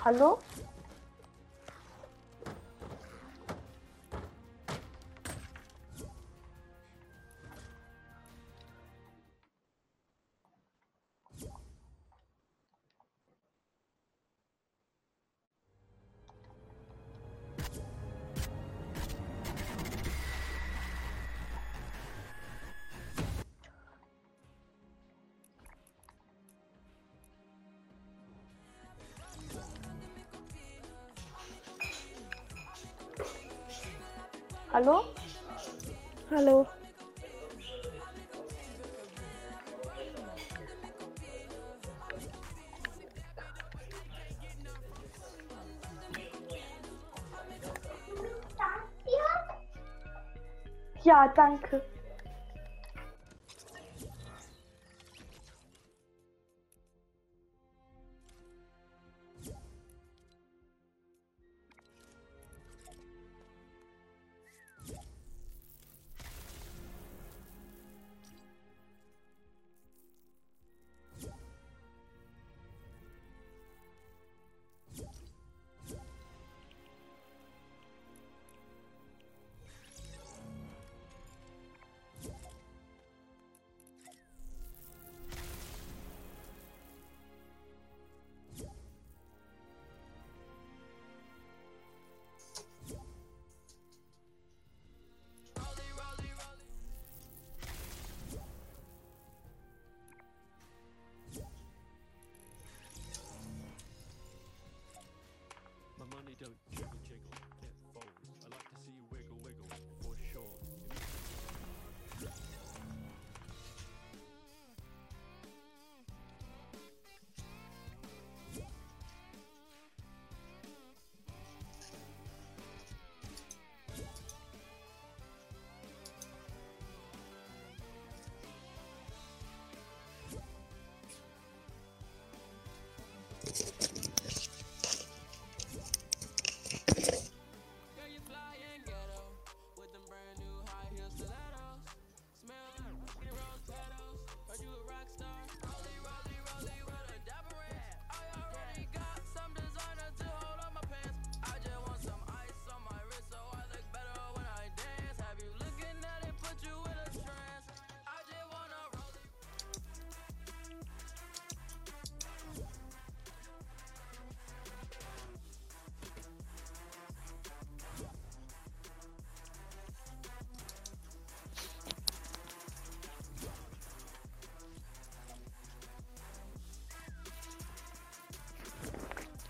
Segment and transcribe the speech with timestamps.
[0.00, 0.49] Hallo?
[34.80, 35.04] Hallo?
[36.30, 36.66] Hallo.
[51.02, 51.82] Ja, danke.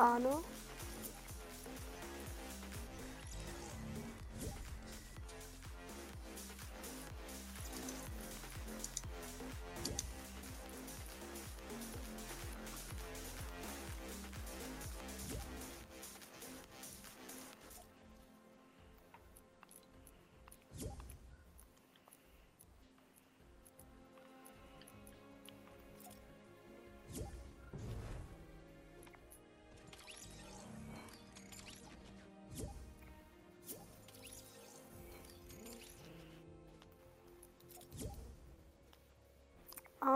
[0.00, 0.42] Arno?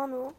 [0.03, 0.35] Arno?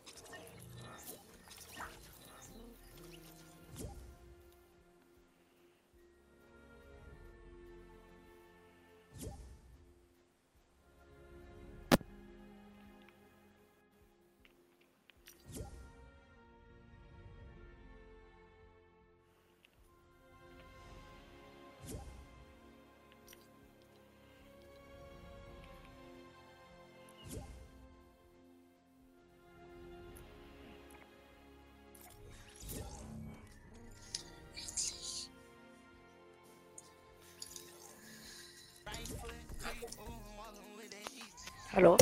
[41.76, 41.98] Hallo?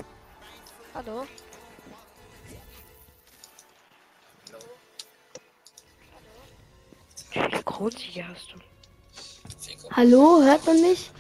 [0.93, 1.25] Hallo?
[7.31, 8.59] Wie viele Kronsiege hast du?
[9.95, 11.11] Hallo, hört man mich?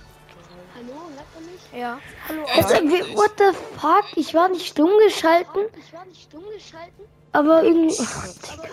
[1.73, 1.99] Ja.
[2.55, 4.05] Also, wie- what the fuck?
[4.15, 5.65] Ich war nicht stumm geschalten.
[7.31, 7.95] Aber irgendwie.
[7.99, 8.69] Ach, Digga.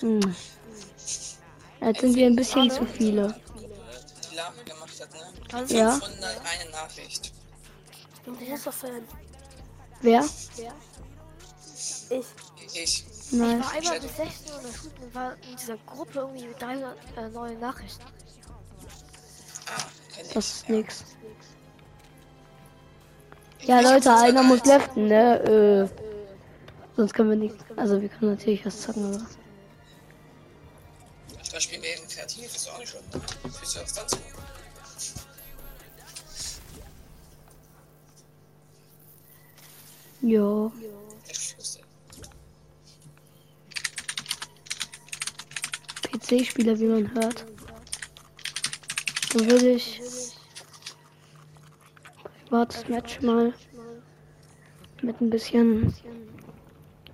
[0.00, 0.36] Hm.
[1.80, 3.34] Jetzt sind wir ein bisschen zu viele.
[4.30, 5.76] die Lama gemacht hat, ne?
[5.76, 5.90] Ja.
[5.92, 7.32] 501 Nachricht.
[8.26, 9.06] Ich bin großer Fan.
[10.00, 10.24] Wer?
[12.10, 12.26] Ich.
[12.74, 13.04] Ich.
[13.30, 13.60] Nein.
[13.60, 16.60] war einmal bis 16 Uhr in der Schule und war in dieser Gruppe irgendwie mit
[16.60, 18.04] 300 äh, neue Nachrichten.
[19.66, 19.82] Ah,
[20.20, 20.28] ich.
[20.32, 21.04] Das ist nix.
[23.62, 25.40] Ja, Leute, einer muss leften, ne?
[25.42, 25.88] Äh,
[26.96, 27.56] sonst können wir nicht.
[27.76, 29.26] Also, wir können natürlich was zocken, aber.
[31.52, 33.04] Da spielen wir eben kreativ, ist auch nicht schlimm.
[33.52, 34.06] Fühlst du das dann
[40.26, 40.72] Ja.
[46.02, 47.46] PC-Spieler, wie man hört.
[49.32, 50.00] Dann würde ich.
[52.48, 53.54] Privates Match mal.
[55.00, 55.94] Mit ein bisschen.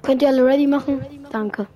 [0.01, 1.05] Könnt ihr alle ready machen?
[1.31, 1.67] Danke.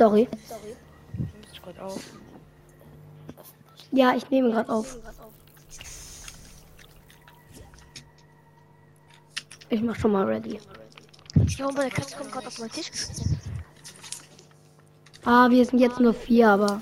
[0.00, 0.26] Sorry.
[1.52, 2.00] Ich gerade auf.
[3.92, 4.96] Ja, ich nehme gerade auf.
[9.68, 10.58] Ich mach schon mal ready.
[11.44, 12.90] Ich glaube, meine Katze kommt gerade auf meinen Tisch.
[15.26, 16.80] Ah, wir sind jetzt nur vier, aber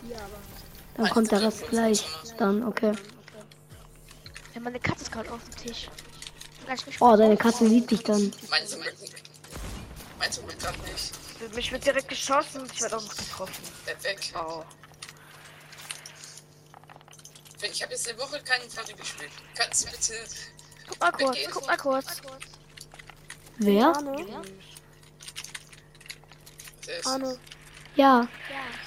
[0.96, 2.06] dann kommt der Rest gleich.
[2.38, 2.92] Dann, okay.
[4.54, 5.90] Ja, meine Katze ist gerade auf dem Tisch.
[7.00, 8.32] Oh, deine Katze liebt dich dann.
[8.48, 9.14] Meinst du mit nicht?
[10.20, 11.27] Meinst du mit grad nicht?
[11.54, 13.62] Mich wird direkt geschossen und ich werde auch noch getroffen.
[14.02, 14.32] Weg.
[14.34, 14.64] Oh.
[17.62, 19.30] Ich habe jetzt eine Woche keinen Party gespielt.
[19.54, 20.14] Kannst du bitte.
[20.88, 22.06] Guck mal kurz, guck mal kurz.
[23.58, 23.86] Wer?
[23.86, 24.44] Arne,
[26.86, 27.38] Das Arne,
[27.96, 28.28] Ja,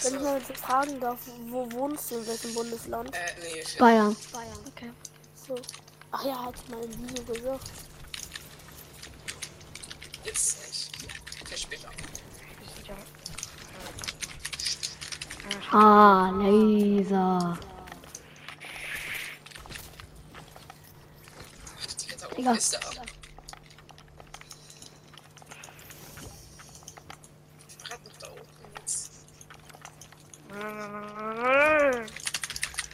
[0.02, 3.14] wenn ich mal so fragen darf, wo wohnst du, in welchem Bundesland?
[3.14, 4.16] Äh, nee, ich Bayern.
[4.68, 4.92] Okay.
[5.48, 5.56] So.
[6.12, 7.72] Ach ja, hat mal im Video gesagt.
[10.24, 10.90] jetzt nicht.
[11.42, 11.90] Okay, später.
[15.72, 17.58] Ah, Laser.
[22.38, 22.58] Digga.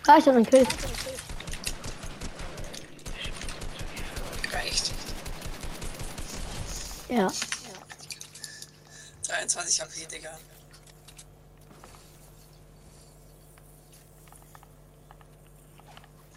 [0.09, 0.65] Ah, ich hab einen Kill.
[4.51, 4.91] Reicht.
[7.09, 7.31] Ja.
[9.27, 10.37] 23 HP, Digga.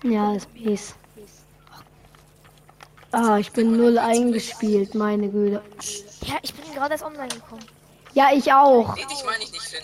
[0.02, 0.94] Ja, ist mies.
[3.12, 5.62] Ah, ich bin null eingespielt, meine Güte.
[6.22, 7.64] Ja, ich bin gerade erst online gekommen.
[8.14, 8.94] Ja, ich auch.
[8.94, 9.82] Nee, dich meine ich nicht, Finn.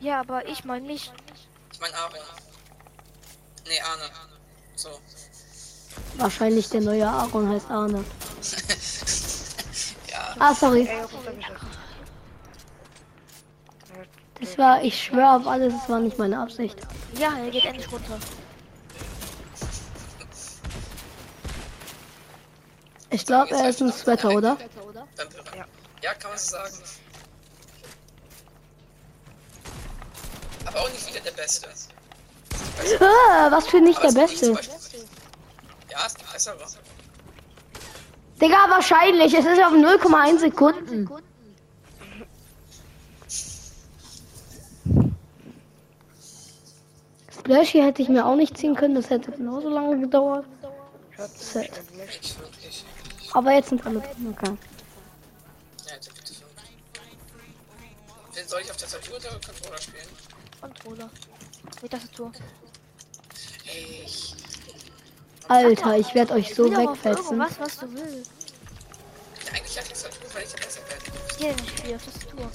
[0.00, 1.10] Ja, aber ich meine mich.
[1.72, 2.18] Ich meine Aaron.
[3.66, 4.10] Nee, Arne.
[4.76, 4.88] So.
[6.16, 8.04] Wahrscheinlich der neue Aaron heißt Arne.
[10.10, 10.88] Ja, Ah, sorry.
[14.40, 16.76] Das war, ich schwöre auf alles, es war nicht meine Absicht.
[17.18, 18.16] Ja, er geht endlich runter.
[23.14, 24.56] Ich glaube, er ist ein Sweater, oder?
[25.16, 25.66] Vampire.
[26.02, 26.74] Ja, kann man so sagen.
[30.66, 31.68] Aber auch nicht wieder der Beste.
[32.98, 34.46] Ah, was für nicht Aber der Beste.
[35.92, 36.58] Ja, es gibt bessere.
[38.40, 39.32] Digga, wahrscheinlich.
[39.32, 41.08] Es ist auf 0,1 Sekunden.
[47.30, 48.96] Splashy hätte ich mir auch nicht ziehen können.
[48.96, 50.46] Das hätte genauso lange gedauert.
[51.36, 51.70] Set.
[53.34, 54.34] Aber jetzt sind alle drin.
[54.38, 54.56] Okay.
[55.86, 56.50] Ja, jetzt gibt es fünf.
[58.32, 60.08] Wen soll ich auf der Tastatur oder Controller spielen?
[60.60, 61.10] Controller.
[61.82, 62.32] Mit Tastatur.
[63.66, 64.34] Ey, ich.
[65.48, 67.24] Alter, ich werde euch so wegfetzen.
[67.24, 68.30] irgendwas, was du willst.
[69.52, 71.38] Eigentlich auf Tastatur, weil ich ja besser bin.
[71.38, 72.50] Hier nicht Spiel auf Tastatur.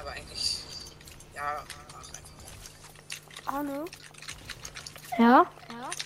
[0.00, 0.56] Aber eigentlich.
[1.34, 3.54] Ja, mach einfach.
[3.54, 3.84] Arne,
[5.18, 5.46] Ja?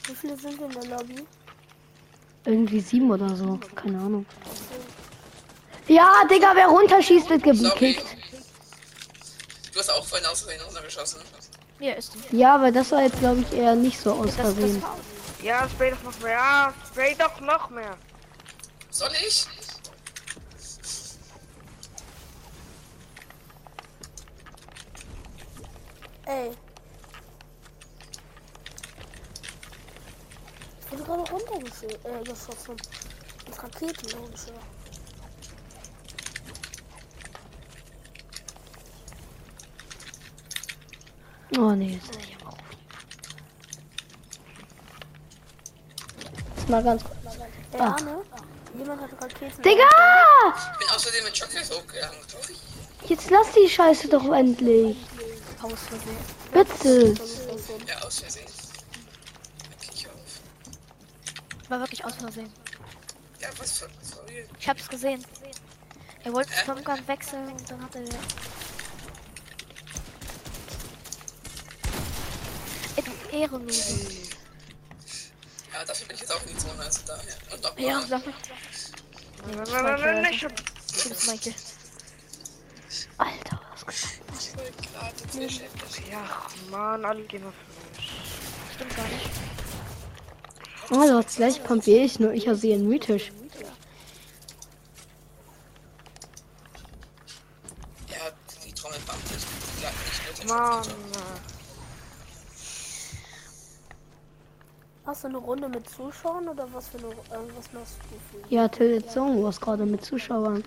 [0.07, 1.25] Wie viele sind in der Lobby?
[2.45, 3.59] Irgendwie sieben oder so.
[3.75, 4.27] Keine Ahnung.
[5.87, 8.05] Ja, Digga, wer runterschießt, wird gekickt.
[9.73, 11.21] Du hast auch vorhin aus Versehen runtergeschossen.
[11.79, 12.37] Hier ist die.
[12.37, 14.83] Ja, aber das war jetzt, glaube ich, eher nicht so aus Versehen.
[15.43, 16.33] Ja, spray doch noch mehr.
[16.33, 17.97] Ja, spray doch noch mehr.
[18.91, 19.47] Soll ich?
[26.27, 26.51] Ey.
[30.85, 31.91] Ich wurde gerade runtergeschossen.
[32.05, 33.49] Äh.
[33.49, 34.53] Mit Raketenlauncher.
[41.59, 42.57] Oh nee, jetzt ist ich auch.
[46.57, 47.17] Jetzt mal ganz kurz.
[47.73, 47.85] Ey, Ah.
[47.97, 48.23] Arne,
[48.79, 49.63] jemand hat Raketen.
[49.63, 49.85] Digga!
[50.57, 52.19] Ich bin Versehen mit Chocolate hochgegangen.
[53.07, 54.97] Jetzt lass die Scheiße doch endlich.
[55.63, 56.17] aus Versehen.
[56.53, 57.15] Bitte.
[57.89, 58.47] Ja, aus Versehen.
[58.47, 60.13] Dann krieg ich auf.
[61.71, 62.53] War wirklich aus Versehen.
[63.39, 63.89] Ja, was für.
[64.03, 64.45] Sorry.
[64.59, 65.25] Ich hab's gesehen.
[66.25, 66.65] Er wollte Hä?
[66.67, 68.03] Pumpgun wechseln und dann hat er.
[72.97, 74.17] Ey, du Ehrenlose.
[75.73, 77.37] Ja, dafür bin ich jetzt auch in die Zone, also daher.
[77.53, 78.01] Und noch Ja.
[78.01, 78.25] Nein,
[79.55, 80.43] nein, nein, nein, nicht.
[80.43, 80.49] Du
[81.09, 81.55] bist Michael.
[83.17, 84.09] Alter, was
[84.93, 85.63] gerade Fische.
[86.11, 87.55] Ja, Mann, alle gehen auf
[87.97, 88.11] mich.
[88.75, 89.50] Stimmt gar nicht.
[90.91, 93.33] Oh, du hast gleich kommt wie ich, nur ich habe sie in mythisch.
[98.09, 98.17] Ja,
[98.65, 99.47] die Trommel bammt nicht.
[99.79, 100.83] Die lag nicht Mann.
[105.07, 108.55] Hast du eine Runde mit Zuschauern oder was für eine, äh, was machst du für?
[108.55, 110.63] Ja, Tilted Song was gerade mit Zuschauern.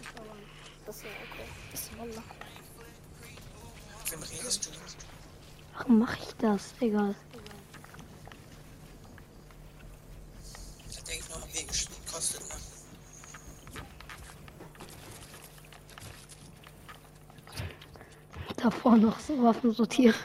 [0.85, 1.47] Das ist ja okay.
[1.73, 1.91] Ist.
[4.11, 4.69] Wem redest du?
[5.77, 6.73] Warum mache ich das?
[6.81, 7.15] Egal.
[10.93, 12.55] Da denke ich noch, wie gespielt kostet, ne?
[18.63, 20.15] Davor noch so Waffen sortieren.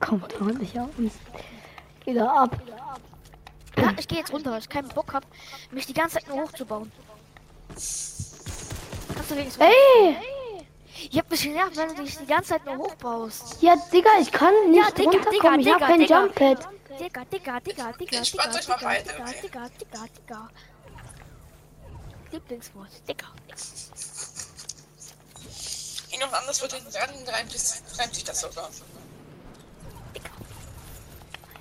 [0.00, 0.88] Kommt ordentlich aus.
[2.04, 2.60] Wieder ab.
[3.76, 5.24] Ja, ich gehe jetzt runter, weil ich keinen Bock hab,
[5.70, 6.90] mich die ganze Zeit nur hochzubauen.
[7.68, 9.64] Kannst du wenigstens.
[9.64, 10.16] Ey!
[11.10, 13.62] Ich hab mich genervt, wenn du dich die ganze Zeit nur hochbaust.
[13.62, 15.60] Ja, Digga, ich kann nicht Digga, runterkommen.
[15.60, 16.68] Digga, ich hab kein Digga, Jump Pad.
[16.98, 18.68] Digga, Digga, Digga, Digga, Digga, Digga?
[19.42, 20.50] Digga, Digga, Digga.
[22.32, 23.26] Lieblingswort, Digga.
[26.24, 28.68] Und anders wird hinten dran, reimt, reimt sich das sogar.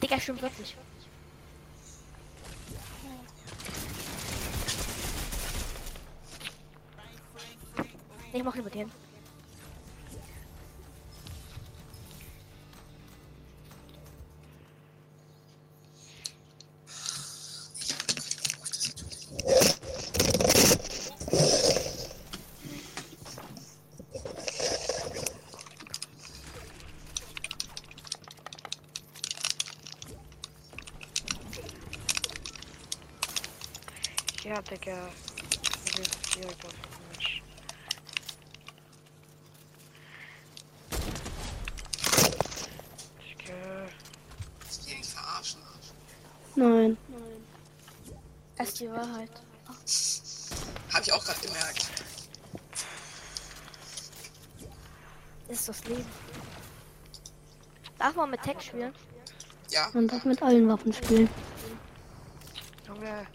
[0.02, 0.76] Digga, stimmt wirklich.
[8.34, 8.92] Ich mach lieber den.
[34.48, 35.10] Ja, Digga.
[35.98, 36.74] Bist direkt auf
[37.10, 37.44] mich.
[43.20, 43.88] Digga.
[44.72, 45.60] Ich will ihn verarschen.
[46.56, 46.98] Nein.
[48.58, 49.30] Das ist die Wahrheit.
[50.94, 51.88] Hab ich auch gerade gemerkt.
[55.50, 56.06] Das ist das Leben.
[58.00, 58.94] Darf man mit Tech spielen?
[59.72, 61.30] Ja, Man darf mit allen Waffen spielen.
[62.88, 63.28] Junge.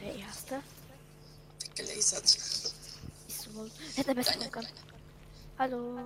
[0.00, 0.60] Der erste.
[1.76, 2.24] gelasert.
[2.24, 3.70] Ist so wohl.
[3.94, 4.66] Hätte der beste Pumpgun.
[5.60, 5.98] Hallo.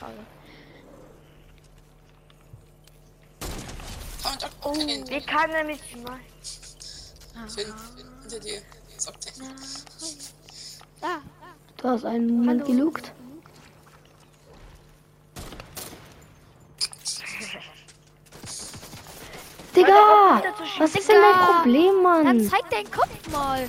[0.00, 0.12] Hallo.
[4.62, 4.74] Oh.
[4.74, 6.20] Wie kann nicht mal?
[7.48, 7.74] Finn,
[8.22, 8.62] hinter dir.
[8.96, 9.32] Sagt er.
[11.00, 11.20] Da.
[11.78, 12.72] Du hast einen Moment Hallo.
[12.72, 13.12] gelugt.
[19.74, 20.42] Digga!
[20.78, 22.48] Was ist denn dein Problem, Dann Mann?
[22.48, 23.68] zeig deinen Kopf mal.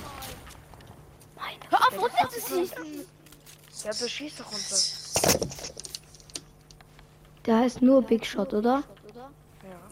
[1.70, 3.17] Hör auf, runter zu schießen.
[3.88, 4.76] Ja, du schießt doch runter.
[7.46, 8.82] Der heißt nur Big Shot, oder?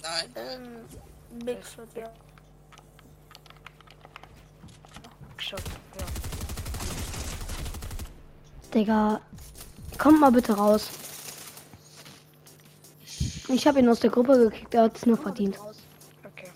[0.02, 0.26] Nein.
[0.34, 2.12] Ähm, Big Shot, ja.
[5.38, 5.62] Shot.
[5.98, 6.04] Ja.
[8.74, 9.20] Digga,
[9.96, 10.90] kommt mal bitte raus.
[13.48, 15.58] Ich habe ihn aus der Gruppe gekickt, er hat es nur verdient.
[16.22, 16.50] Okay.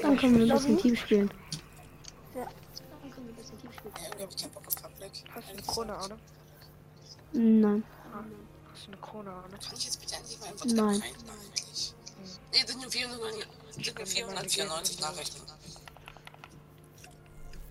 [0.00, 1.30] Dann können wir ein bisschen Team spielen.
[2.34, 2.46] Ja,
[4.18, 5.00] irgendwie hab ich keinen Bock auf Public.
[5.00, 5.24] weg.
[5.34, 6.18] Hast du eine Krone, Arne?
[7.32, 7.84] Nein.
[8.72, 9.58] Hast du eine Krone, Arne?
[9.64, 11.00] Kann ich jetzt bitte endlich mal einfach Nein.
[11.00, 11.38] reinmachen?
[12.52, 13.20] Nee, das sind nur 400,
[13.66, 15.40] das sind nur 494 Nachrichten.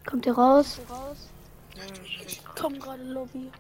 [0.06, 0.80] Kommt ihr raus?
[2.26, 3.52] Ich Komm gerade Lobby.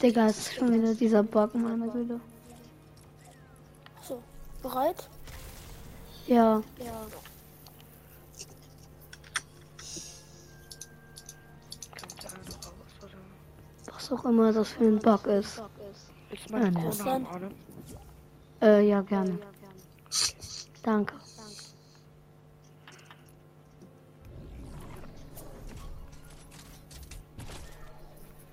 [0.00, 2.20] Digga, es ist schon wieder dieser Bug, meine Güte.
[4.02, 4.22] So,
[4.62, 5.10] bereit?
[6.26, 6.62] Ja.
[6.78, 7.06] Ja.
[14.14, 15.58] Auch immer das für ein Bug ist.
[15.58, 17.50] Du meine haben, Arne?
[18.62, 19.38] Äh, ja, gerne.
[20.82, 21.14] Danke.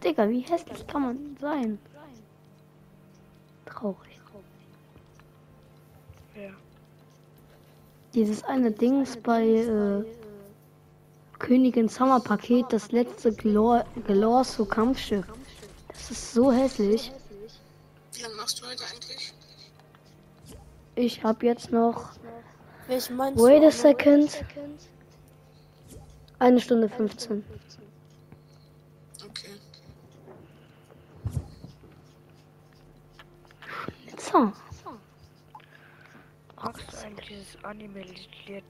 [0.04, 1.80] Digga, wie hässlich kann man sein?
[3.66, 4.20] Traurig.
[6.36, 6.50] Ja.
[8.14, 10.04] Dieses eine Dings bei äh,
[11.38, 15.26] Königin Summer Paket, das letzte Glor Glorso Kampfschiff.
[15.94, 17.12] Das ist so hässlich.
[18.14, 19.34] Wie lange machst du heute eigentlich?
[20.96, 22.12] Ich hab jetzt noch.
[22.88, 24.44] Welchen meinst Wait a second.
[26.40, 27.44] Eine Stunde 15.
[29.24, 29.52] Okay.
[34.18, 34.52] So.
[36.56, 38.64] Magst du eigentlich dieses Anime Legend...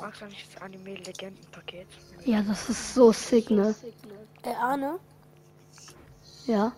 [0.00, 1.86] Magst du eigentlich das Anime Legendenpaket?
[2.24, 3.74] Ja, das ist so sick, ne?
[4.42, 4.98] Äh, Arne,
[6.46, 6.72] Ja.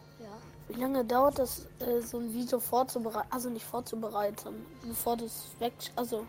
[0.69, 3.28] wie lange dauert das, äh, so ein Video vorzubereiten?
[3.31, 5.73] Also nicht vorzubereiten, bevor du es weg...
[5.97, 6.25] Also,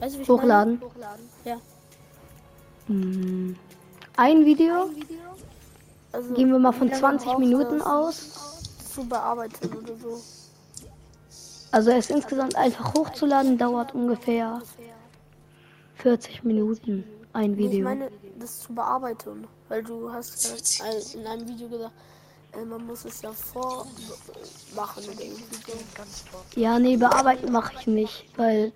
[0.00, 0.74] weißt du, wie ich Hochladen.
[0.80, 0.90] Meine?
[0.92, 1.28] Hochladen.
[1.44, 1.56] Ja.
[2.86, 3.56] Hm.
[4.16, 4.90] Ein Video?
[6.12, 8.30] Also, Gehen wir mal von lange 20 braucht Minuten das aus.
[8.94, 10.20] Zu bearbeiten oder so.
[11.70, 14.60] Also es insgesamt einfach hochzuladen dauert ungefähr
[15.96, 17.04] 40 Minuten.
[17.32, 17.84] Ein Nee, Ich Video.
[17.84, 19.46] meine, das zu bearbeiten.
[19.70, 21.92] Weil du hast ein- in einem Video gesagt,
[22.54, 25.04] äh, man muss es ja vormachen.
[26.54, 28.72] Ja, nee, bearbeiten mache ich nicht, weil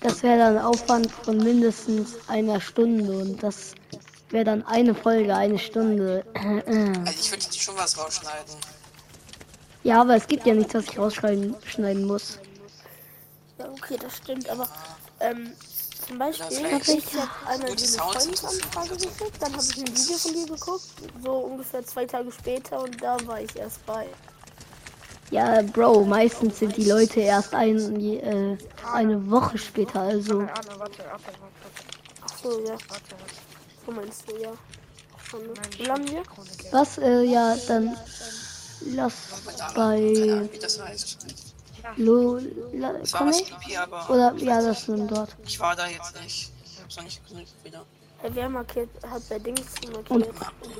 [0.00, 3.74] das wäre dann Aufwand von mindestens einer Stunde und das
[4.30, 6.24] wäre dann eine Folge, eine Stunde.
[6.34, 8.54] Also ich würde schon was rausschneiden.
[9.84, 12.38] Ja, aber es gibt ja nichts, was ich rausschneiden schneiden muss.
[13.58, 14.68] Ja, okay, das stimmt, aber
[15.20, 15.52] ähm,
[16.06, 20.32] zum Beispiel, vielleicht ich habe einmal eine Freundesanfrage geschickt, dann habe ich ein Video von
[20.32, 20.88] dir geguckt,
[21.22, 24.06] so ungefähr zwei Tage später und da war ich erst bei.
[25.30, 28.58] Ja, Bro, meistens sind die Leute erst ein, äh,
[28.92, 30.40] eine Woche später, also.
[30.40, 31.82] Arne, warte, warte, warte, warte.
[32.22, 33.34] Ach so, ja, Warte, warte.
[33.86, 34.52] so meinst du, ja.
[35.78, 36.22] Wie lange wir?
[36.72, 36.98] Was?
[36.98, 37.96] Äh, ja, dann
[38.84, 39.14] lass
[39.74, 40.48] bei
[41.96, 43.50] Wie das war komm was ich?
[43.50, 45.36] creepy, aber Oder ja, das sind dort.
[45.44, 46.52] ich war da jetzt nicht.
[46.64, 47.84] Ich hab's noch nicht genug wieder.
[48.24, 50.34] Wer markiert, hat bei Dings markiert?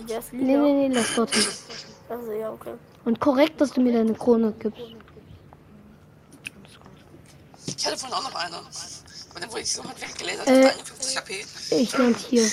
[0.09, 1.45] Der ist Nee, nee, nee, lass dort hin.
[2.09, 2.75] Also ja, okay.
[3.05, 4.81] Und korrekt, dass du mir deine Krone gibst.
[7.67, 8.57] Ich hatte vorhin auch noch eine.
[8.57, 10.47] Aber dann wurde ich so hart weggelasert.
[10.47, 10.69] Äh.
[10.69, 11.45] 51 HP.
[11.71, 12.49] Ich nehme hier.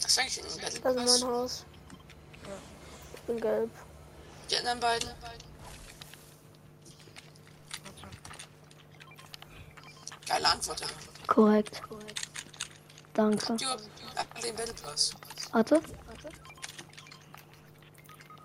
[0.00, 1.20] Das ist eigentlich ein Battle Also Pass.
[1.22, 1.64] mein Haus.
[3.14, 3.70] Ich bin gelb.
[4.50, 5.08] Die anderen beiden.
[10.28, 10.80] Geile Antwort.
[10.80, 10.86] ja.
[11.26, 11.82] Korrekt.
[13.14, 13.56] Danke.
[13.56, 15.12] Du, den Battle Pass.
[15.52, 15.80] Warte.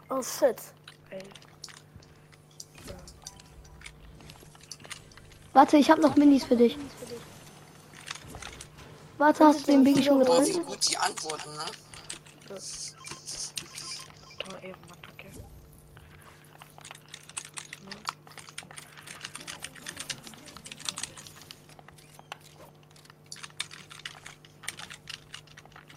[0.09, 0.57] Oh shit.
[1.11, 1.23] Ey,
[5.53, 6.77] Warte, ich habe noch Minis für dich.
[9.17, 10.65] Warte, hast du den Biggie schon Oh, getroffen?
[10.65, 11.65] gut die antworten, ne?
[14.39, 15.31] Toll, Ehrenmann, okay.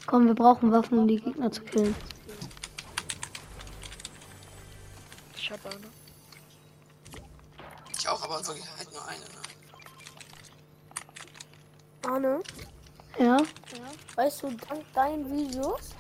[0.07, 1.95] Komm, wir brauchen Waffen, um die Gegner zu killen.
[5.35, 5.77] Ich hab eine.
[7.97, 9.43] Ich auch, aber wirklich halt nur eine, ne?
[12.05, 12.43] Arne,
[13.19, 13.39] Ja?
[14.17, 15.95] weißt du, dank deinen Videos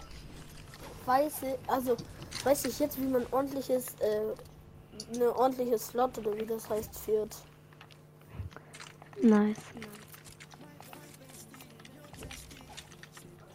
[1.07, 1.97] weiß ich, also
[2.45, 7.37] weiß ich jetzt, wie man ordentliches, äh, eine ordentliche Slot oder wie das heißt führt.
[9.21, 9.57] Nice.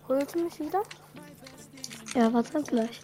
[0.08, 0.84] Holt mich wieder?
[2.14, 3.02] Ja, warte gleich.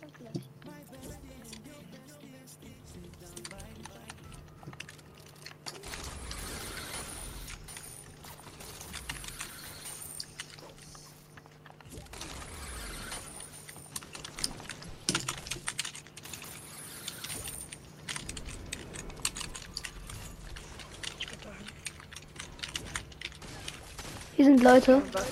[24.64, 25.02] Leute.
[25.12, 25.26] Was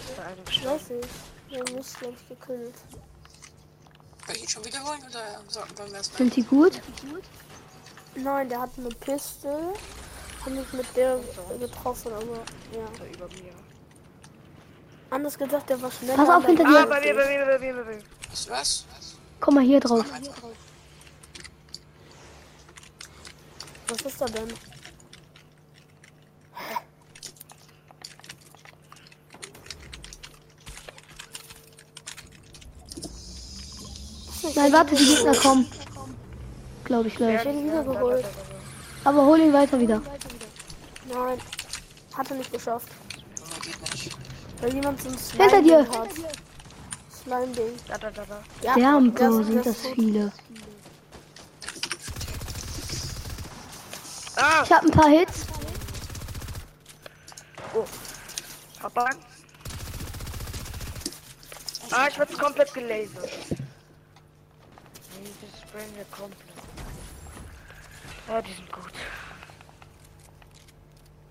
[0.46, 0.80] gestorben?
[0.80, 1.52] Weiß ich.
[1.52, 2.76] Wir haben mich, glaube ich, gekillt.
[4.28, 6.18] Soll ich ihn schon wiederholen oder sollten wir erst mal?
[6.18, 6.82] Sind die gut?
[8.16, 9.74] Nein, der hat eine Pistole.
[10.46, 11.20] Hab mich mit der
[11.60, 12.26] getroffen, aber
[12.74, 12.86] ja.
[12.98, 13.54] Da über mir.
[15.10, 16.16] Anders gesagt, der war schneller.
[16.16, 16.88] Pass auf, aber- hinter Ah, dir.
[16.90, 17.98] bei mir, bei mir, bei mir, bei mir.
[18.02, 18.86] Du was?
[19.40, 20.06] Komm mal hier drauf.
[23.88, 24.54] Was ist da denn?
[34.56, 35.68] Nein, warte, die Gegner kommen.
[36.84, 37.40] Glaube ich Ich gleich.
[37.46, 38.26] hab.
[39.04, 40.02] Aber hol ihn weiter wieder.
[41.08, 41.40] Nein.
[42.18, 42.88] Hat er nicht geschafft.
[44.62, 45.18] Weil jemand so ein
[45.50, 45.80] Hinter dir.
[45.88, 46.10] Hat.
[47.24, 47.74] Slime-Ding.
[47.88, 48.44] Da, da, da, da.
[48.62, 50.32] Ja, Damn, das- Bro, sind das das viele.
[54.36, 55.46] Ah, Ich habe ein paar Hits.
[58.82, 59.10] Papa.
[61.92, 63.30] Ah, ich werde komplett gelasert.
[65.74, 66.40] Wir komplett.
[68.28, 68.92] Ja, die sind gut.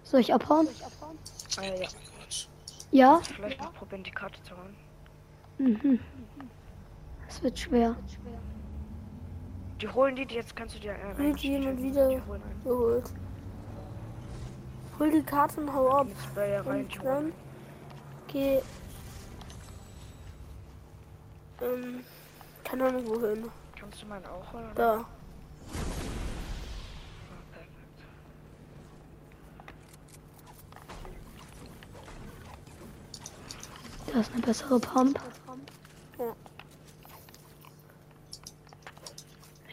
[0.05, 0.68] Soll ich abhauen?
[1.59, 1.88] Ah, ja.
[2.90, 3.20] Ja?
[3.22, 4.76] Vielleicht noch probieren, die Karte zu holen.
[5.59, 6.00] Mhm.
[7.29, 7.96] Es wird schwer.
[9.81, 13.12] Die holen die, die jetzt kannst du dir äh, Will jemand wieder Die holen geholt.
[14.98, 16.09] Hol die Karte und hau ab.
[16.37, 17.33] Rein, Und dann
[18.29, 18.61] geh.
[21.62, 22.05] Ähm,
[22.64, 23.50] keine Ahnung wohin.
[23.81, 24.71] Kannst du meinen auch holen?
[24.73, 24.75] oder?
[24.75, 25.05] Da.
[27.51, 27.73] Perfekt.
[34.12, 35.19] Da ist eine bessere Pump.
[36.19, 36.37] Ja.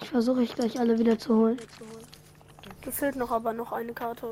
[0.01, 1.57] Ich versuche ich gleich alle wieder zu holen.
[2.85, 4.31] Mir fehlt noch aber noch eine Karte.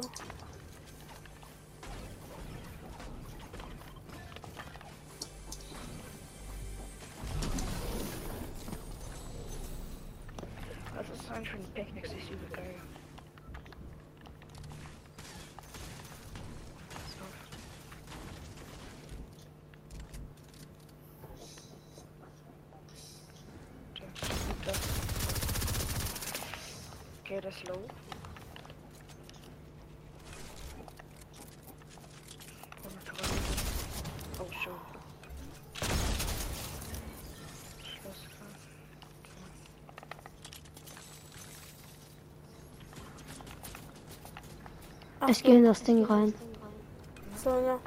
[10.96, 12.04] Was ist eigentlich für ein Picknick?
[12.04, 12.76] Das ist übel geil.
[17.12, 17.26] So.
[24.66, 24.80] Das.
[27.24, 27.82] Okay, das ist low.
[34.40, 34.74] Oh, schön.
[37.84, 38.28] Schluss.
[45.26, 46.36] Ach, Ich gehe in das Ding rein.
[47.44, 47.80] So, ja.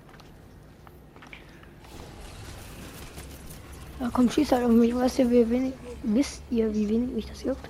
[4.01, 4.93] Ja, komm, schieß halt irgendwie.
[4.93, 7.69] Weißt ihr, wie wenig, wisst ihr, wie wenig mich das juckt?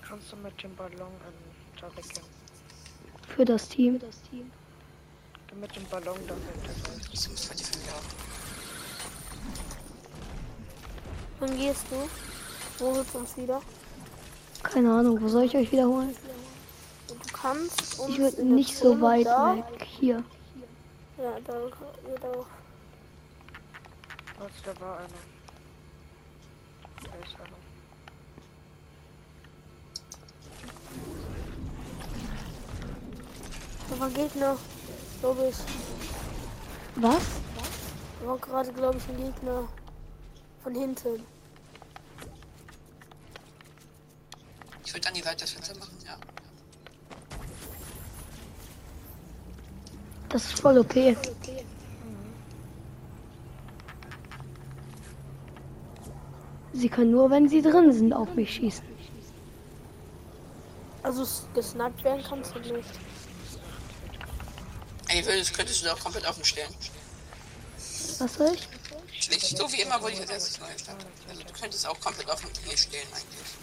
[0.00, 2.04] Kannst du mit dem Ballon in Tarek
[3.28, 4.00] Für das Team.
[5.60, 8.06] mit dem Ballon dann mit Das muss halt Familie haben.
[11.40, 11.96] Wann gehst du?
[12.78, 13.60] Wo du uns wieder?
[14.72, 16.14] Keine Ahnung, wo soll ich euch wiederholen?
[17.08, 19.86] Du kannst uns Ich würde nicht so Zone weit da, weg.
[19.98, 20.22] Hier.
[21.16, 21.68] Ja, da, ja,
[22.20, 22.32] da.
[24.38, 25.08] Was, da war einer.
[27.02, 27.56] Da ist einer.
[33.88, 34.56] Da war ein Gegner.
[35.20, 35.56] Glaube ich.
[36.96, 37.22] Was?
[38.20, 39.68] Da war gerade, glaube ich, ein Gegner.
[40.62, 41.35] Von hinten.
[44.96, 46.16] Würde dann die weiter Fenster machen, ja.
[50.30, 51.16] Das ist voll okay.
[56.72, 58.84] Sie können nur, wenn sie drin sind, auf mich schießen.
[61.02, 62.88] Also gesniped werden kannst du nicht.
[65.08, 66.74] Ey, würdest, könntest du doch komplett offen stellen.
[68.18, 68.68] Was soll ich?
[69.22, 71.04] Schlicht, so wie immer, wo ich als erstes neu stand.
[71.28, 73.56] Also du könntest auch komplett offen stehen eigentlich.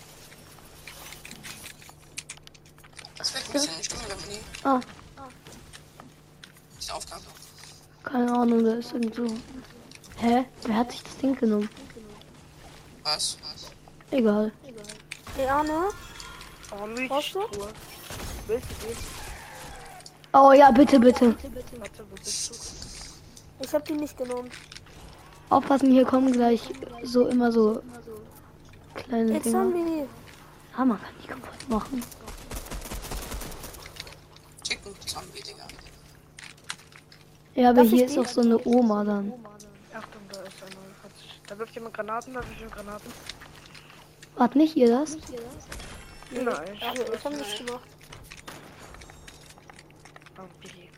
[3.24, 4.23] Das wäre ein bisschen nicht gut, wenn man die
[4.64, 4.80] Ah,
[6.80, 7.22] diese Aufgabe.
[8.04, 9.26] keine Ahnung, da ist irgendwo.
[10.18, 10.46] Hä?
[10.64, 11.70] Wer hat sich das Ding genommen?
[13.04, 13.38] Was?
[14.12, 14.52] Egal.
[15.36, 15.90] Hey Arne,
[16.72, 17.40] Oh, Brauchst du?
[18.48, 18.96] Willst du die?
[20.34, 21.36] Oh ja, bitte, bitte.
[23.60, 24.50] Ich hab die nicht genommen.
[25.50, 26.62] Aufpassen, hier kommen gleich
[27.04, 27.82] so immer so
[28.96, 29.64] kleine Jetzt Dinger.
[29.64, 30.08] Zombie.
[30.76, 32.04] Ah, man kann die kaputt machen.
[34.64, 35.68] Chicken Zombie, Digga.
[37.56, 39.34] Ja, aber Darf hier ist auch so eine Oma dann.
[39.94, 40.82] Achtung, da ist einer.
[41.48, 43.14] Da wirft jemand Granaten, da wirft jemand Granaten.
[44.36, 45.18] Wart nicht ihr das?
[46.32, 46.84] Nein, ich
[47.24, 47.84] hab nichts gemacht.
[50.62, 50.90] Billy.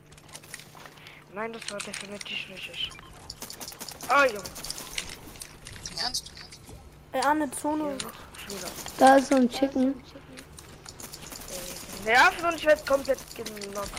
[1.34, 2.90] Nein, das war definitiv nicht ich.
[4.08, 4.40] Ah, Junge.
[5.92, 6.32] Im Ernst?
[7.12, 7.98] Ey, eine Zone.
[8.98, 9.96] Da ist so ein Chicken.
[12.06, 13.90] Nerven und ich werde komplett genockt.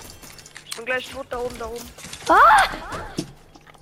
[0.64, 2.05] Ich bin gleich tot da oben, da oben.
[2.26, 2.40] Bei mir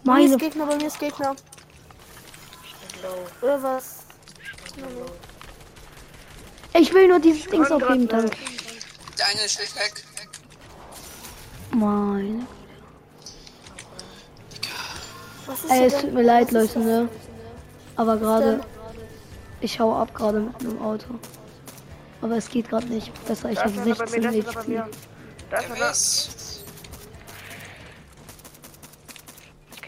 [0.04, 1.34] Meine ist Gegner, bei mir ist Gegner.
[2.62, 3.26] Ich bin low.
[3.42, 4.00] Oder was?
[6.74, 8.36] Ich will nur dieses Dings aufheben, danke.
[9.18, 10.04] Der eine ist schlecht weg.
[11.70, 12.46] Meine.
[15.68, 17.08] Ey, es tut mir leid, Leute, ne?
[17.96, 18.60] Aber gerade.
[19.60, 21.06] Ich hau ab gerade mit einem Auto.
[22.20, 23.12] Aber es geht gerade nicht.
[23.24, 24.82] Besser, ich habe ist einer bei mir, 16 da ist einer bei mir.
[24.82, 24.90] HP.
[25.50, 25.58] Da
[25.90, 26.43] ist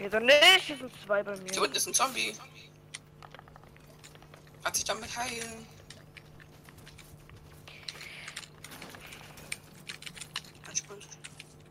[0.09, 0.39] Dann nicht.
[0.61, 1.61] Hier sind zwei bei Hier mir.
[1.61, 2.33] unten ist ein Zombie.
[4.63, 5.65] Hat sich damit heilen.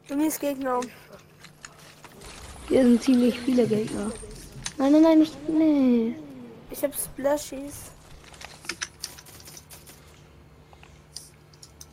[0.08, 0.80] Bei mir ist Gegner.
[2.68, 4.12] Hier sind ziemlich viele Gegner.
[4.78, 5.48] Nein, nein, nein, nicht.
[5.48, 6.14] Nee.
[6.70, 7.90] Ich hab Splashies.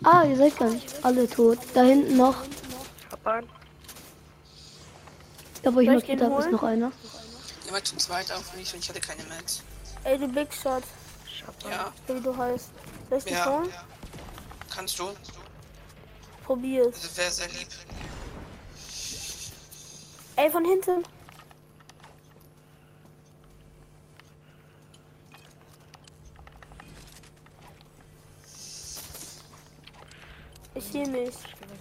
[0.03, 1.59] Ah, ihr seid gar nicht alle tot.
[1.73, 2.35] Da hinten noch.
[3.11, 3.62] Hab einen.
[5.63, 6.91] Da wo ich markiert habe, ist noch einer.
[7.65, 9.63] Jemand zum zweiten auf mich und ich hatte keine Mats.
[10.03, 10.83] Ey, du Big Shot.
[11.69, 12.69] Ja, Wie du heißt.
[13.09, 13.45] Soll ich dich ja.
[13.49, 13.69] holen?
[14.69, 15.11] Kannst du?
[16.45, 17.01] Probier's.
[17.01, 17.67] Das wäre sehr lieb.
[20.35, 21.03] Ey, von hinten.
[30.75, 31.37] Ich hier nicht.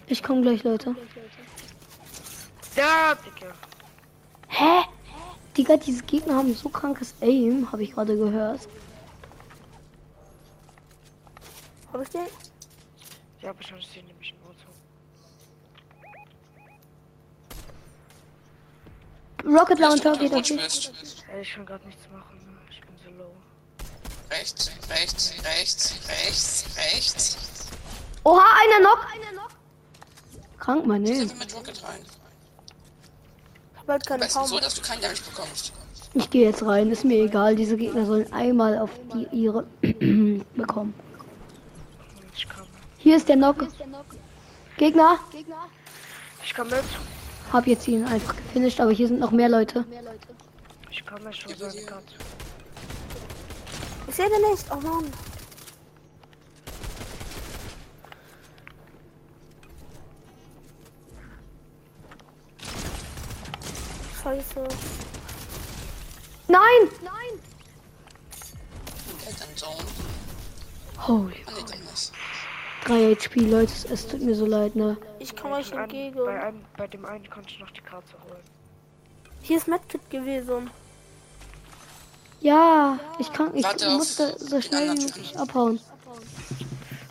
[0.06, 0.94] Ich komme gleich, Leute.
[2.76, 3.54] Ja, Digga.
[5.56, 8.66] Digga, diese Gegner haben so krankes Aim, habe ich gerade gehört.
[11.92, 12.26] Hab ich den?
[13.42, 14.72] Ja, wahrscheinlich sehen die mich im Auto.
[19.60, 20.50] Rocket Launcher geht auf.
[20.50, 22.38] Ey, ich kann gerade nichts machen.
[22.38, 22.58] ne?
[22.70, 23.34] Ich bin so low.
[24.30, 27.36] Rechts, rechts, rechts, rechts, rechts.
[28.24, 29.06] Oha, einer noch.
[30.58, 31.24] Krank, mein Name.
[31.24, 32.00] mit Rocket rein?
[33.82, 34.60] Hab halt keine du so, Power.
[34.60, 35.72] dass du keinen Damage bekommst?
[36.14, 37.56] Ich gehe jetzt rein, ist mir egal.
[37.56, 39.66] Diese Gegner sollen einmal auf die ihre
[40.54, 40.94] bekommen.
[42.98, 43.66] Hier ist der Knock.
[44.76, 45.18] Gegner.
[46.44, 46.84] Ich kann mit.
[47.52, 49.84] Hab jetzt ihn einfach gefinisht, aber hier sind noch mehr Leute.
[50.90, 51.50] Ich mir schon.
[51.50, 51.58] Ich
[54.14, 54.66] sehe den nicht.
[54.70, 55.06] Oh Mann.
[64.32, 64.66] Scheiße.
[66.48, 66.88] Nein!
[69.26, 69.76] Elternzone.
[71.06, 71.44] Holy.
[72.84, 74.96] 3 HP, Leute, es tut mir so leid, ne?
[75.18, 76.28] Ich komme euch Ein, bei, entgegen.
[76.28, 78.42] einem, bei dem einen konnte ich noch die Karte holen.
[79.42, 80.70] Hier ist Medkit gewesen.
[82.40, 85.78] Ja, ich kann, ich Warte auf musste so schnell wie möglich abhauen.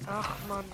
[0.07, 0.65] Ach man.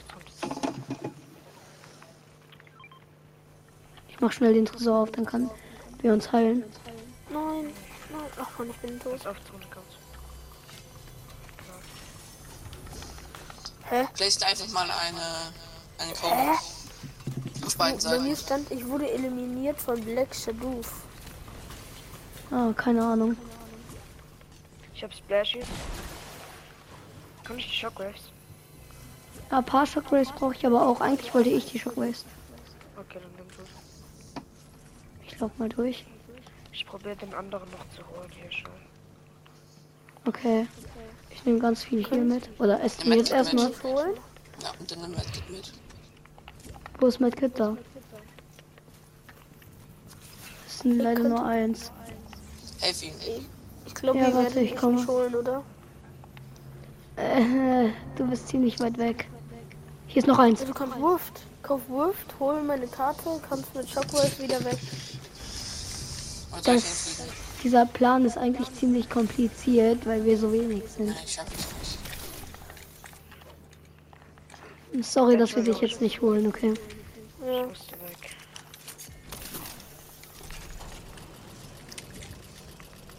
[4.07, 5.51] Ich mach schnell den Tresor auf, dann kann
[6.03, 6.63] wir uns heilen.
[7.29, 7.73] Nein.
[8.11, 8.21] Nein.
[8.39, 9.25] Ach man, ich bin tot.
[9.27, 9.37] Auf.
[13.89, 14.05] Hä?
[14.13, 15.53] Placed einfach mal eine,
[15.99, 16.57] eine Cone.
[17.65, 18.65] Auf beiden Bei mir Seiten.
[18.67, 20.81] stand, ich wurde eliminiert von Black Shadow.
[22.51, 23.37] Ah, keine Ahnung.
[24.93, 25.65] Ich hab Splashies.
[27.43, 28.21] Kann ich die Shockwaves?
[29.51, 30.99] Ja, ein paar Shockwaves brauche ich aber auch.
[30.99, 32.25] Eigentlich wollte ich die Shockwaves.
[32.97, 33.46] Okay, dann.
[35.27, 36.05] Ich lauf mal durch.
[36.71, 38.71] Ich probiere den anderen noch zu holen hier schon.
[40.25, 40.67] Okay.
[41.29, 42.49] Ich nehme ganz viel hier mit.
[42.59, 43.71] Oder essen wir jetzt Medkit erstmal.
[43.83, 44.13] Holen?
[44.63, 45.73] Ja, und dann nimm Medkit mit.
[46.99, 47.77] Wo ist mein Kit da?
[50.67, 51.91] Es sind leider nur eins.
[52.79, 53.13] Helf ihm.
[53.85, 54.95] Ich glaube, Ja, wir warte, werden ich komme.
[54.95, 55.63] nicht holen, oder?
[57.15, 59.27] Äh, du bist ziemlich weit weg.
[60.07, 60.63] Hier ist noch eins.
[60.63, 61.41] Du kannst Wurft.
[61.67, 64.77] Kauf Wurft, hol meine Karte, kannst mit Shockwave wieder weg.
[66.63, 67.23] Das,
[67.61, 71.07] dieser Plan ist eigentlich ziemlich kompliziert, weil wir so wenig sind.
[71.07, 71.41] Nicht.
[75.01, 76.73] Sorry, dass wir dich jetzt nicht holen, okay?
[77.45, 77.67] Ja.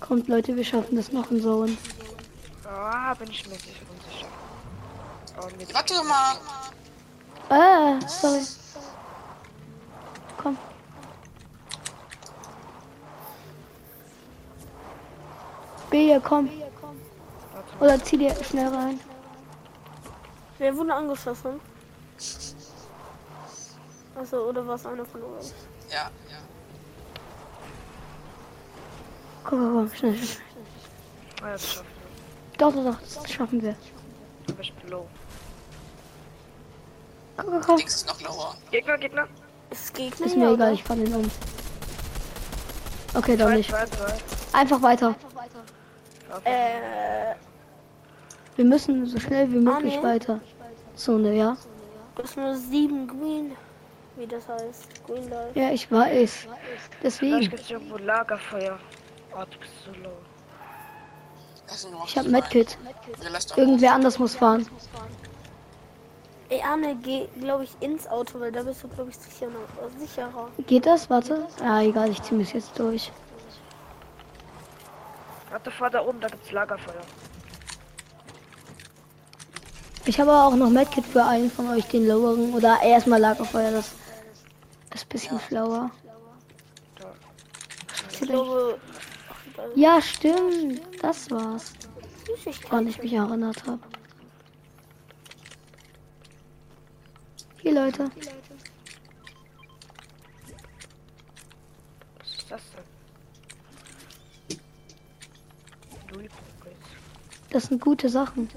[0.01, 1.77] Kommt Leute, wir schaffen das noch in Zone.
[2.65, 4.29] Ah, bin ich mir sicher unsicher.
[5.75, 6.39] Warte mal.
[7.51, 8.43] Ah, sorry.
[10.37, 10.59] Komm.
[15.91, 16.51] B, komm.
[17.81, 19.01] Oder zieh dir schnell rein.
[20.59, 21.61] Wer wurde angeschossen?
[24.15, 25.53] Also, oder war es einer von euch?
[25.91, 26.39] Ja, ja.
[29.45, 30.43] Guck, guck, guck, schnell, schnell.
[31.41, 31.87] Ah, das schaffen
[32.59, 33.77] Doch, doch, doch, das schaffen wir.
[34.47, 34.61] wir.
[34.61, 35.07] Ich bin low.
[37.39, 37.77] Guck.
[37.77, 38.55] Dings ist noch lower.
[38.71, 39.29] Gegner, Gegner.
[39.71, 41.31] Ist Gegner Ist mir egal, ich fahr den um.
[43.15, 43.73] Okay, doch nicht.
[44.53, 45.15] Einfach weiter.
[46.45, 47.35] Äh,
[48.57, 50.03] Wir müssen so schnell wie möglich nee.
[50.03, 50.41] weiter.
[50.97, 51.57] Zone, ja?
[52.17, 53.53] das ist nur 7 Green.
[54.17, 55.07] Wie das heißt.
[55.07, 55.59] Green Life.
[55.59, 56.49] Ja, ich weiß.
[57.03, 57.41] Deswegen.
[57.41, 58.79] gibt es irgendwo Lagerfeuer.
[59.33, 60.17] Oh, du bist so low.
[62.07, 62.27] Ich hab.
[62.27, 62.77] Medkit.
[63.57, 64.67] Irgendwer anders muss fahren.
[66.51, 69.61] Ey, Arne, geh, glaube ich, ins Auto, weil da bist du, glaube ich, sicher noch,
[69.61, 70.49] äh, sicherer.
[70.67, 71.11] Geht das?
[71.11, 71.47] Warte.
[71.63, 73.13] Ah, egal, ich zieh mich jetzt durch.
[75.51, 77.03] Warte, fahr da oben, da gibt's Lagerfeuer.
[80.07, 82.55] Ich habe auch noch Medkit für einen von euch, den loweren.
[82.55, 83.93] Oder erstmal Lagerfeuer, das
[84.95, 85.91] ist ein bisschen schlauer.
[86.99, 87.13] Da.
[88.11, 88.79] Ich glaube,
[89.75, 90.81] Ja, stimmt.
[91.03, 91.75] Das war's.
[92.63, 93.81] Woran ich mich erinnert habe.
[97.69, 98.11] Hier, Leute.
[102.19, 102.83] Was ist das denn?
[107.51, 108.49] Das sind gute Sachen.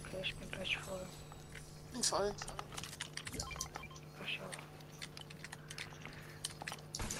[0.00, 1.06] Okay, ich bin gleich voll.
[1.92, 2.32] Bin voll.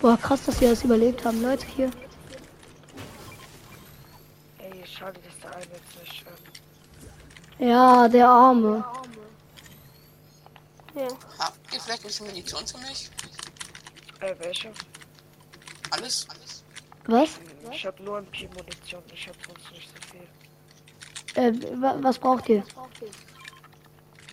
[0.00, 1.42] Boah, krass, dass wir das überlebt haben.
[1.42, 1.90] Leute, hier.
[4.56, 6.24] Ey, schade, dass der eine jetzt nicht.
[6.26, 6.53] Ähm,
[7.58, 8.84] Ja, der Arme.
[10.94, 11.08] Ja.
[11.38, 13.10] Habt ihr vielleicht ein bisschen Munition für mich?
[14.20, 14.72] äh, welche?
[15.90, 16.26] Alles?
[16.30, 16.64] Alles?
[17.06, 17.28] Was?
[17.70, 20.28] Ich hab nur ein Pi Munition, ich hab sonst nicht so viel.
[21.42, 22.64] Äh, wa was braucht ihr?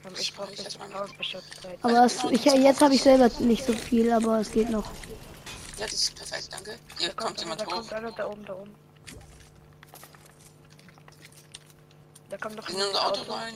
[0.05, 1.77] Ähm, ich brauch jetzt ein paar, ich hab drei.
[1.81, 4.85] Aber es, ich, jetzt habe ich selber nicht so viel, aber es geht noch.
[5.77, 6.79] Ja, das ist perfekt, danke.
[6.97, 7.71] Hier Da kommt kommt jemand da hoch.
[7.71, 8.75] kommt einer da oben, da oben.
[12.31, 13.55] Da kommt noch In ein unser Auto rein.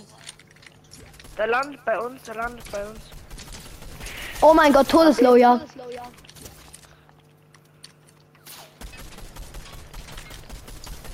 [1.37, 2.99] Der landet bei uns, der landet bei uns.
[4.41, 5.61] Oh mein Gott, Todeslow, ja.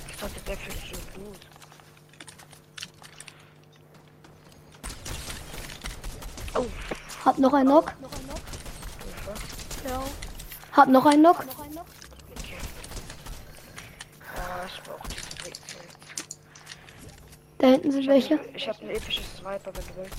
[0.08, 1.38] Was hatte der für so gut?
[6.54, 6.66] Oh,
[7.24, 7.92] Hab noch einen Knock.
[8.98, 9.88] Hilfe.
[9.88, 10.02] Ja.
[10.72, 11.44] Hab noch einen Knock.
[14.34, 15.88] Ah, ich brauch diese Breakzeit.
[17.62, 18.40] Da hinten sind welche.
[18.56, 20.16] Ich hab ein episches Sniper, wenn du willst.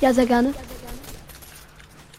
[0.00, 0.54] Ja, sehr gerne.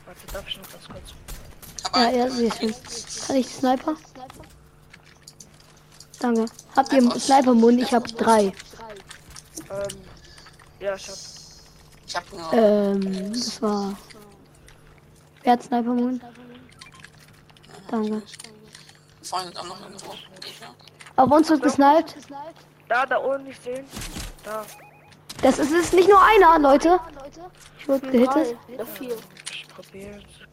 [0.05, 1.95] Warte, darf ich noch ganz kurz?
[1.95, 3.25] Ja, ja, siehst du.
[3.25, 3.95] Kann ich Sniper?
[6.19, 6.45] Danke.
[6.75, 7.81] Habt ihr Sniper-Mund?
[7.81, 8.43] Ich hab drei.
[8.43, 8.53] Ähm,
[10.79, 11.17] ja, ich hab.
[12.05, 12.53] ich hab nur.
[12.53, 13.97] Ähm, das war.
[15.41, 16.21] Wer hat Sniper-Mund?
[17.89, 18.21] Danke.
[19.23, 20.13] Vorhin sind auch noch irgendwo.
[21.15, 22.17] Auf uns wird gesniped.
[22.87, 23.85] Da, da oben nicht sehen.
[24.43, 24.65] Da.
[25.41, 26.99] Das ist, ist nicht nur einer, Leute.
[27.79, 28.57] Ich wurde gehittet.
[28.97, 29.17] Vier.
[29.51, 30.45] Ich probiere zu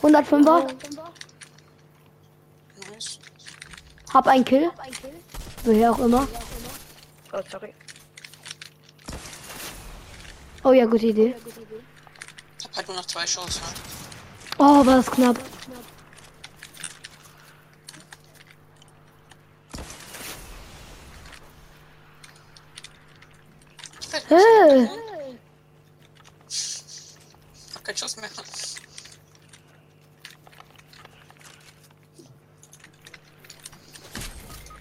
[0.00, 0.16] kriegen.
[0.16, 0.72] 105er.
[2.90, 3.18] Nice.
[4.12, 4.70] Hab einen Kill.
[5.64, 6.28] Woher auch immer.
[7.32, 7.74] Oh, sorry.
[10.62, 11.34] Oh ja, gute Idee.
[12.58, 13.56] Ich hab halt nur noch zwei Schuss.
[13.56, 13.62] Ja.
[14.58, 15.36] Oh, war das knapp.
[24.28, 24.88] Vielleicht Äh,
[27.74, 28.30] hab keinen Schuss mehr.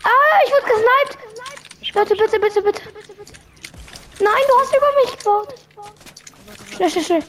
[0.04, 0.10] ah,
[0.46, 1.96] ich wurde gesniped.
[1.96, 2.82] Leute, bitte, bitte, bitte.
[4.20, 5.54] Nein, du hast über mich gebaut.
[6.76, 7.24] Schnell, schnell, schnell.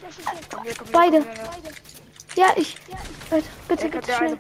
[0.92, 1.26] Beide.
[2.36, 2.76] Ja, ich.
[3.30, 4.38] Leute, bitte, bitte schnell.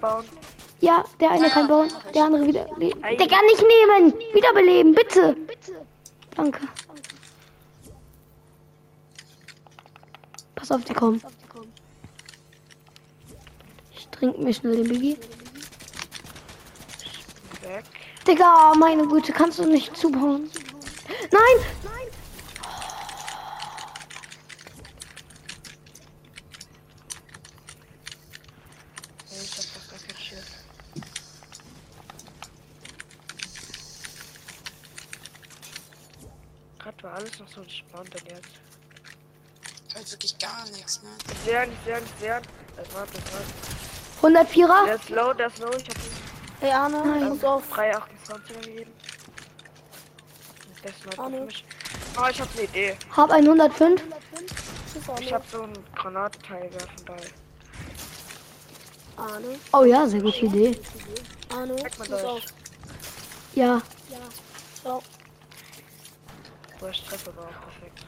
[0.80, 2.64] Ja, der eine kann bauen, der andere wieder.
[2.64, 4.14] Der kann nicht nehmen.
[4.34, 5.36] Wiederbeleben, bitte.
[6.36, 6.60] Danke.
[10.66, 11.22] Pass auf, die kommen.
[13.92, 15.18] Ich trinke mir schnell den Biggie.
[17.60, 17.84] Weg.
[18.26, 20.50] Digga, meine Güte, kannst du nicht zubauen?
[21.30, 21.66] Nein!
[30.18, 30.46] Schild.
[36.78, 38.73] Gerade war alles noch so entspannt und jetzt.
[40.14, 41.08] Wirklich gar nichts, ne?
[41.44, 42.40] Sehr, nicht sehr, nicht sehr.
[42.76, 44.30] Das war, das war.
[44.30, 44.84] 104er?
[44.86, 45.70] Der ist low, der ist low.
[45.76, 46.12] Ich hab ihm
[46.60, 47.72] Ey, Arne, pass auf.
[47.72, 48.92] 3,28 gegeben.
[50.84, 51.40] Der ist noch Arne.
[51.40, 51.64] mich.
[52.16, 52.96] Oh, ich hab eine Idee.
[53.10, 54.02] Hab 105.
[54.92, 57.16] Schieß auch Ich hab so einen Granatenteil werfen bei.
[59.16, 59.58] Arne.
[59.72, 60.80] Oh ja, sehr gute Idee.
[61.52, 61.74] Arne.
[61.74, 62.24] Durch.
[62.24, 62.40] auf.
[63.56, 63.82] Ja,
[64.80, 65.02] Ciao.
[66.78, 68.06] So, ich treffe aber auch perfekt.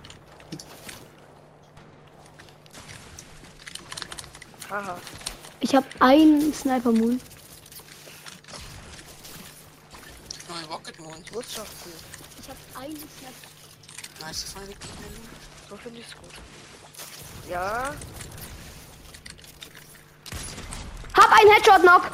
[4.70, 4.96] Haha.
[5.60, 7.20] ich habe einen Sniper Moon.
[10.48, 11.24] Neue Rocket Moon.
[11.32, 11.44] Gut.
[11.48, 14.26] Ich habe einen Sniper.
[14.26, 14.76] Nice, von den
[15.68, 16.32] So finde ich's gut.
[17.48, 17.94] Ja,
[21.16, 22.10] Hab einen Headshot Knock.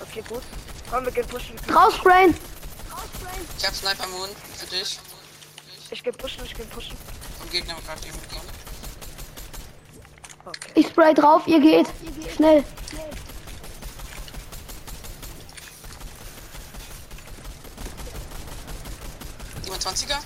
[0.00, 0.42] okay, gut.
[0.90, 1.58] Komm, wir gehen pushen.
[1.74, 2.34] Raus, Brain.
[3.58, 4.98] Ich hab Sniper Moon für dich.
[5.90, 6.96] Ich geh pushen, ich geh pushen.
[7.38, 8.51] Vom Gegner gerade eben bekommen.
[10.44, 10.72] Okay.
[10.74, 11.86] Ich spray drauf, ihr geht.
[12.34, 12.64] Schnell.
[19.64, 20.18] Die 20er?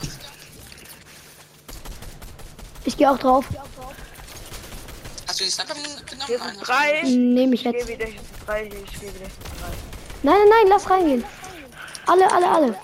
[2.85, 3.45] Ich gehe auch drauf.
[5.27, 6.59] Hast du die Sniper genommen?
[6.63, 7.03] Drei.
[7.03, 7.89] Nehme ich Ich jetzt.
[7.89, 9.73] wieder, hier sind drei, ich wieder, drei.
[10.23, 11.25] Nein, nein, nein, lass reingehen.
[12.07, 12.67] Alle, alle, alle.
[12.69, 12.77] du-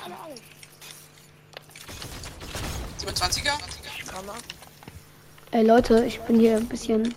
[3.01, 3.53] Die 20er?
[4.11, 4.35] Kammer.
[5.55, 7.14] Ey Leute, ich bin hier ein bisschen.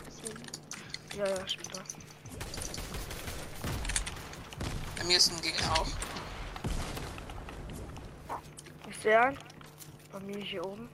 [1.17, 1.79] Ja, ja, ich bin da.
[4.97, 5.88] Bei mir ist ein Gegner auch.
[8.89, 9.39] Ich sehe einen.
[10.11, 10.89] Bei mir hier oben.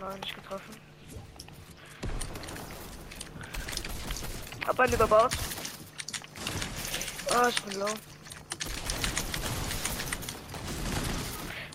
[0.00, 0.74] Nein, nicht getroffen.
[4.66, 5.32] Hab einen überbaut.
[7.34, 7.94] Ah, ich bin low.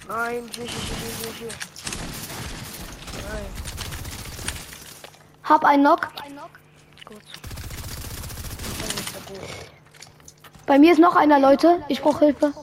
[0.08, 1.71] Nein, hier, hier, hier, hier, hier.
[3.32, 3.46] Nein,
[5.44, 6.10] Hab einen Knock.
[6.18, 6.34] ist
[9.14, 9.40] ja gut.
[10.66, 11.84] Bei mir ist noch einer, Leute.
[11.88, 12.54] Ich brauche Hilfe.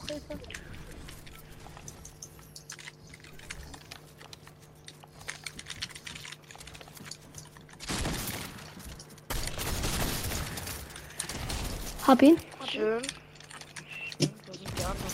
[12.07, 12.37] Hab ihn.
[12.71, 13.03] Schön.
[13.03, 15.13] Schön, Wo sind die anderen?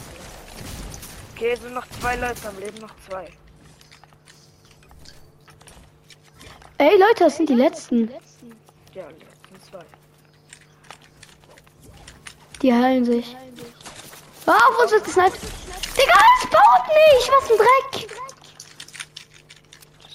[1.34, 3.28] Okay, es sind noch zwei Leute am Leben, noch zwei.
[6.84, 8.10] Ey Leute, das sind die letzten.
[12.60, 13.34] Die heilen sich.
[14.44, 15.38] Ah, wo ist das Sniper?
[15.96, 17.30] Digga, es baut nicht!
[17.30, 18.18] Was ein Dreck!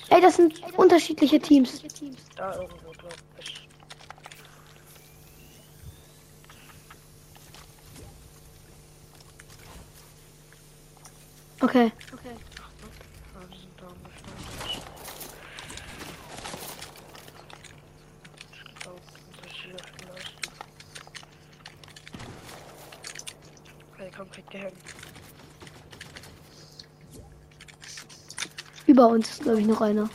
[0.09, 1.81] Ey, das sind unterschiedliche Teams.
[2.35, 3.67] Da irgendwo, glaub ich.
[11.61, 11.91] Okay.
[13.35, 14.39] Ah, die sind da bestimmt.
[18.51, 19.01] Ich glaube,
[19.41, 20.39] das ist hier vielleicht.
[24.51, 24.71] Hin.
[28.87, 30.09] Über uns ist, glaube ich, noch einer.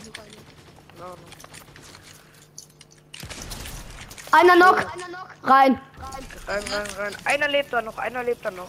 [4.33, 4.87] Einer Knock!
[5.45, 5.81] Rein.
[6.47, 7.17] Rein, rein, rein.
[7.25, 8.69] Einer lebt da noch, einer lebt da noch.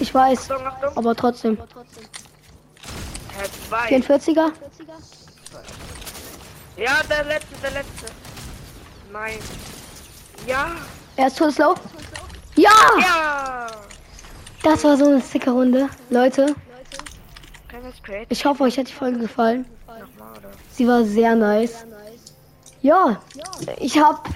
[0.00, 0.50] Ich weiß.
[0.50, 0.96] Achtung, Achtung.
[0.96, 1.58] Aber trotzdem.
[3.36, 3.98] Herr 2.
[3.98, 4.52] 44er?
[6.76, 8.06] Ja, der letzte, der letzte.
[9.12, 9.38] Nein.
[10.46, 10.70] Ja.
[11.16, 11.74] Er ist tot slow.
[12.54, 12.70] Ja!
[13.00, 13.57] Ja.
[14.68, 15.88] Das war so eine sicke Runde.
[16.10, 16.54] Leute,
[18.28, 19.64] ich hoffe, euch hat die Folge gefallen.
[20.72, 21.86] Sie war sehr nice.
[22.82, 23.18] Ja,
[23.78, 24.28] ich hab.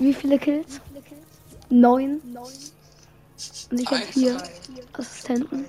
[0.00, 0.80] Wie viele Kills?
[1.70, 2.20] Neun.
[3.70, 4.36] Und ich habe vier
[4.94, 5.64] Assistenten.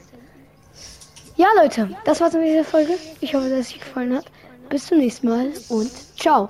[1.36, 2.98] Ja, Leute, das war's mit dieser Folge.
[3.22, 4.26] Ich hoffe, dass es euch gefallen hat.
[4.70, 5.92] Bis zum nächsten Mal und.
[6.18, 6.50] Ciao.